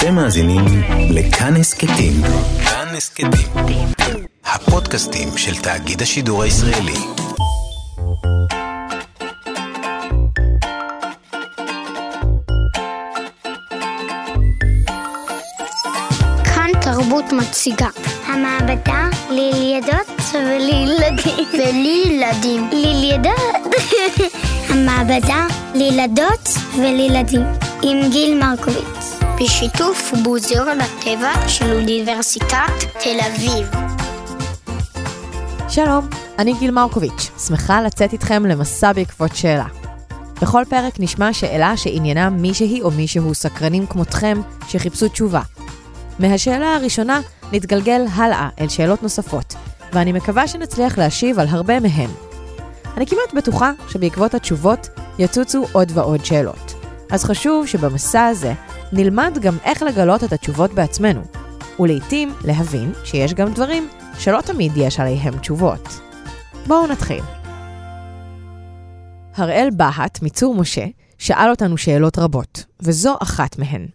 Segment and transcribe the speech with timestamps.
[0.00, 0.64] אתם מאזינים
[1.10, 2.12] לכאן הסכתים.
[2.64, 3.30] כאן הסכתים.
[4.44, 6.96] הפודקאסטים של תאגיד השידור הישראלי.
[16.44, 17.88] כאן תרבות מציגה.
[18.26, 21.46] המעבדה לילדות ולילדים.
[21.52, 22.68] ולילדים.
[22.72, 23.74] לילדות.
[24.70, 27.46] המעבדה לילדות ולילדים.
[27.82, 29.19] עם גיל מרקוביץ.
[29.42, 32.72] בשיתוף מוזיאון הטבע של אוניברסיטת
[33.02, 33.70] תל אביב.
[35.68, 36.08] שלום,
[36.38, 39.66] אני גיל מרקוביץ', שמחה לצאת איתכם למסע בעקבות שאלה.
[40.42, 45.42] בכל פרק נשמע שאלה שעניינה מישהי או מישהו סקרנים כמותכם שחיפשו תשובה.
[46.18, 47.20] מהשאלה הראשונה
[47.52, 49.54] נתגלגל הלאה אל שאלות נוספות,
[49.92, 52.10] ואני מקווה שנצליח להשיב על הרבה מהן.
[52.96, 56.74] אני כמעט בטוחה שבעקבות התשובות יצוצו עוד ועוד שאלות.
[57.10, 58.52] אז חשוב שבמסע הזה
[58.92, 61.20] נלמד גם איך לגלות את התשובות בעצמנו,
[61.80, 66.00] ולעיתים להבין שיש גם דברים שלא תמיד יש עליהם תשובות.
[66.66, 67.22] בואו נתחיל.
[69.36, 70.84] הראל בהט מצור משה
[71.18, 73.86] שאל אותנו שאלות רבות, וזו אחת מהן.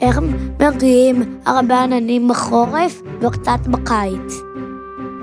[0.00, 0.20] איך
[0.60, 4.32] מגיעים הרבה עננים בחורף וקצת בקיץ?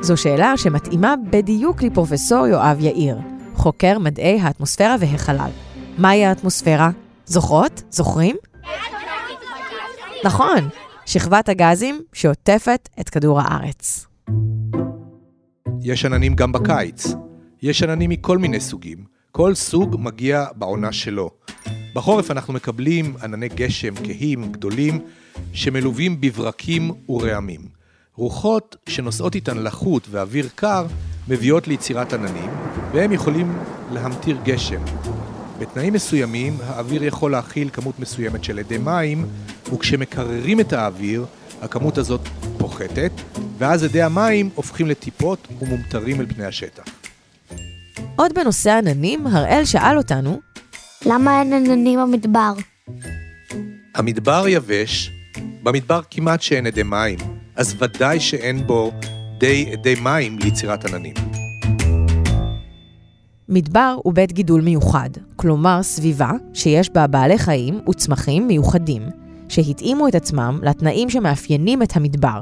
[0.01, 3.17] זו שאלה שמתאימה בדיוק לפרופסור יואב יאיר,
[3.55, 5.49] חוקר מדעי האטמוספירה והחלל.
[5.99, 6.89] מהי האטמוספירה?
[7.25, 7.83] זוכרות?
[7.89, 8.35] זוכרים?
[10.25, 10.69] נכון,
[11.05, 14.05] שכבת הגזים שעוטפת את כדור הארץ.
[15.81, 17.07] יש עננים גם בקיץ.
[17.61, 18.97] יש עננים מכל מיני סוגים.
[19.31, 21.29] כל סוג מגיע בעונה שלו.
[21.95, 24.99] בחורף אנחנו מקבלים ענני גשם כהים, גדולים,
[25.53, 27.61] שמלווים בברקים ורעמים.
[28.15, 30.85] רוחות שנושאות איתן לחות ואוויר קר
[31.27, 32.49] מביאות ליצירת עננים,
[32.93, 33.57] והם יכולים
[33.91, 34.81] להמטיר גשם.
[35.59, 39.25] בתנאים מסוימים האוויר יכול להכיל כמות מסוימת של אדי מים,
[39.73, 41.25] וכשמקררים את האוויר,
[41.61, 42.21] הכמות הזאת
[42.57, 43.11] פוחתת,
[43.57, 46.83] ואז אדי המים הופכים לטיפות ומומטרים אל פני השטח.
[48.15, 50.39] עוד בנושא עננים, הראל שאל אותנו,
[51.05, 52.53] למה אין עננים במדבר?
[53.95, 55.11] המדבר יבש,
[55.63, 57.19] במדבר כמעט שאין אדי מים,
[57.55, 58.91] אז ודאי שאין בו
[59.37, 61.13] די אדי מים ליצירת עננים.
[63.49, 69.01] מדבר הוא בית גידול מיוחד, כלומר סביבה שיש בה בעלי חיים וצמחים מיוחדים,
[69.49, 72.41] שהתאימו את עצמם לתנאים שמאפיינים את המדבר.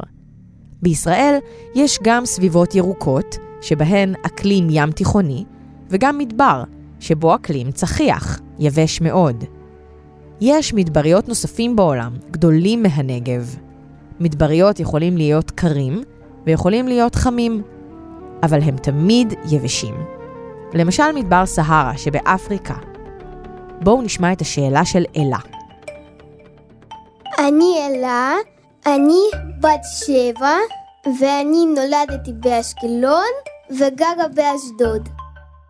[0.82, 1.38] בישראל
[1.76, 5.46] יש גם סביבות ירוקות, שבהן אקלים ים תיכוני,
[5.90, 6.64] וגם מדבר,
[7.00, 9.44] שבו אקלים צחיח, יבש מאוד.
[10.42, 13.56] יש מדבריות נוספים בעולם, גדולים מהנגב.
[14.20, 16.04] מדבריות יכולים להיות קרים
[16.46, 17.62] ויכולים להיות חמים,
[18.44, 20.17] אבל הם תמיד יבשים.
[20.74, 22.76] למשל מדבר סהרה שבאפריקה.
[23.82, 25.38] בואו נשמע את השאלה של אלה.
[27.40, 28.36] אני אלה,
[28.86, 29.22] אני
[29.62, 30.56] בת שבע,
[31.20, 33.34] ואני נולדתי באשקלון
[33.72, 35.10] וגרה באשדוד.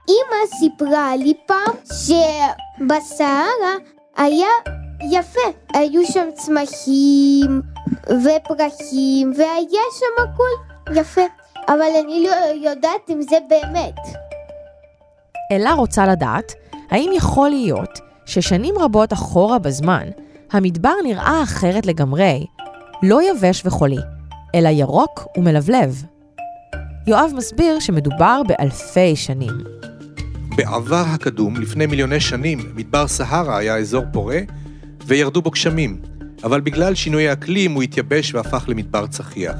[0.09, 3.73] אמא סיפרה לי פעם שבסהרה
[4.17, 4.47] היה
[5.11, 7.61] יפה, היו שם צמחים
[8.09, 11.21] ופרחים והיה שם הכל יפה,
[11.67, 14.26] אבל אני לא יודעת אם זה באמת.
[15.51, 16.53] אלה רוצה לדעת
[16.89, 20.07] האם יכול להיות ששנים רבות אחורה בזמן,
[20.51, 22.45] המדבר נראה אחרת לגמרי,
[23.03, 23.97] לא יבש וחולי,
[24.55, 26.03] אלא ירוק ומלבלב.
[27.07, 29.53] יואב מסביר שמדובר באלפי שנים.
[30.55, 34.39] בעבר הקדום, לפני מיליוני שנים, מדבר סהרה היה אזור פורה
[35.05, 36.01] וירדו בו גשמים,
[36.43, 39.55] אבל בגלל שינוי האקלים הוא התייבש והפך למדבר צחיח.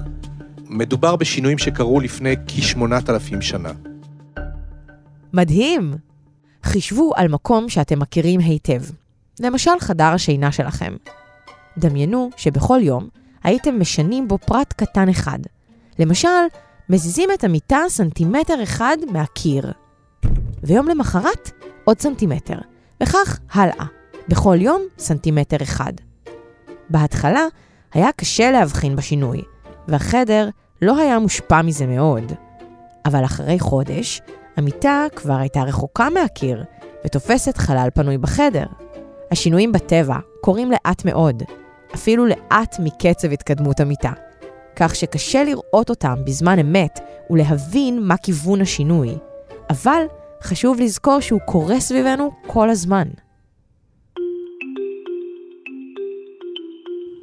[0.69, 3.71] מדובר בשינויים שקרו לפני כ-8,000 שנה.
[5.33, 5.93] מדהים!
[6.63, 8.81] חישבו על מקום שאתם מכירים היטב,
[9.39, 10.95] למשל חדר השינה שלכם.
[11.77, 13.07] דמיינו שבכל יום
[13.43, 15.39] הייתם משנים בו פרט קטן אחד.
[15.99, 16.27] למשל,
[16.89, 19.71] מזיזים את המיטה סנטימטר אחד מהקיר.
[20.63, 21.51] ויום למחרת,
[21.83, 22.57] עוד סנטימטר,
[23.03, 23.85] וכך הלאה.
[24.27, 25.93] בכל יום, סנטימטר אחד.
[26.89, 27.45] בהתחלה
[27.93, 29.41] היה קשה להבחין בשינוי,
[29.87, 30.49] והחדר
[30.81, 32.31] לא היה מושפע מזה מאוד.
[33.05, 34.21] אבל אחרי חודש,
[34.57, 36.63] המיטה כבר הייתה רחוקה מהקיר,
[37.05, 38.65] ותופסת חלל פנוי בחדר.
[39.31, 41.43] השינויים בטבע קורים לאט מאוד,
[41.95, 44.11] אפילו לאט מקצב התקדמות המיטה,
[44.75, 46.99] כך שקשה לראות אותם בזמן אמת
[47.29, 49.17] ולהבין מה כיוון השינוי,
[49.69, 50.03] אבל
[50.43, 53.07] חשוב לזכור שהוא קורה סביבנו כל הזמן.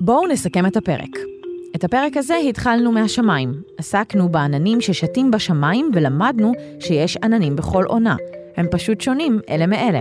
[0.00, 1.33] בואו נסכם את הפרק.
[1.74, 3.52] את הפרק הזה התחלנו מהשמיים.
[3.78, 8.16] עסקנו בעננים ששתים בשמיים ולמדנו שיש עננים בכל עונה.
[8.56, 10.00] הם פשוט שונים אלה מאלה.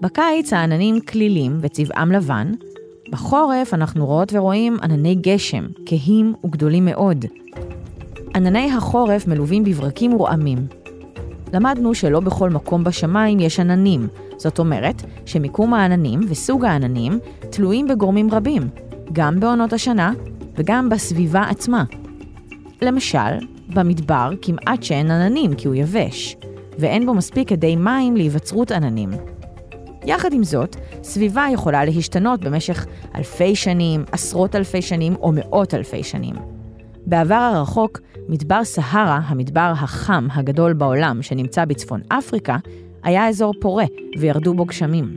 [0.00, 2.52] בקיץ העננים כלילים וצבעם לבן,
[3.10, 7.24] בחורף אנחנו רואות ורואים ענני גשם, כהים וגדולים מאוד.
[8.34, 10.58] ענני החורף מלווים בברקים ורעמים.
[11.52, 17.18] למדנו שלא בכל מקום בשמיים יש עננים, זאת אומרת שמיקום העננים וסוג העננים
[17.50, 18.62] תלויים בגורמים רבים,
[19.12, 20.12] גם בעונות השנה
[20.56, 21.84] וגם בסביבה עצמה.
[22.82, 23.38] למשל,
[23.74, 26.36] במדבר כמעט שאין עננים כי הוא יבש,
[26.78, 29.10] ואין בו מספיק אדי מים להיווצרות עננים.
[30.06, 36.02] יחד עם זאת, סביבה יכולה להשתנות במשך אלפי שנים, עשרות אלפי שנים או מאות אלפי
[36.02, 36.34] שנים.
[37.06, 42.56] בעבר הרחוק, מדבר סהרה, המדבר החם הגדול בעולם שנמצא בצפון אפריקה,
[43.02, 43.84] היה אזור פורה
[44.18, 45.16] וירדו בו גשמים.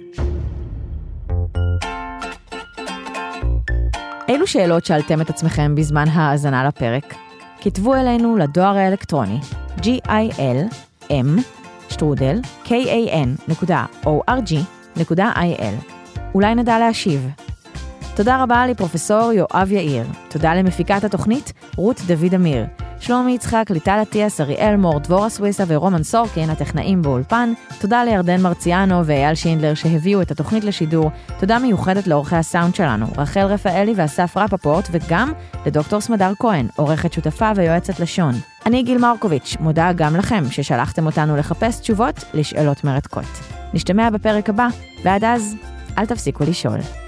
[4.27, 7.15] אילו שאלות שאלתם את עצמכם בזמן האזנה לפרק?
[7.61, 9.39] כתבו אלינו לדואר האלקטרוני
[9.77, 11.13] gil.m
[11.89, 13.63] שטרודל kan.org.il
[16.33, 17.29] אולי נדע להשיב.
[18.15, 20.03] תודה רבה לפרופסור יואב יאיר.
[20.29, 22.65] תודה למפיקת התוכנית רות דוד אמיר.
[22.99, 27.53] שלומי יצחק, ליטל אטיאס, אריאל מור, דבורה סוויסה ורומן סורקין, הטכנאים באולפן.
[27.79, 31.11] תודה לירדן מרציאנו ואייל שינדלר שהביאו את התוכנית לשידור.
[31.39, 35.31] תודה מיוחדת לאורחי הסאונד שלנו, רחל רפאלי ואסף רפפורט, וגם
[35.65, 38.33] לדוקטור סמדר כהן, עורכת שותפה ויועצת לשון.
[38.65, 43.39] אני גיל מרקוביץ', מודה גם לכם ששלחתם אותנו לחפש תשובות לשאלות מרתקות.
[43.73, 44.67] נשתמע בפרק הבא,
[45.03, 45.55] ועד אז,
[45.97, 47.06] אל תפסיקו לשאול.